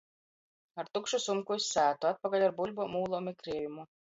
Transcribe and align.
Ar 0.83 0.89
tukšu 0.97 1.19
sumku 1.27 1.59
iz 1.61 1.67
sātu, 1.75 2.11
atpakaļ 2.13 2.47
ar 2.49 2.59
buļbem, 2.63 2.99
ūlom 3.05 3.33
i 3.35 3.39
kriejumu. 3.45 3.91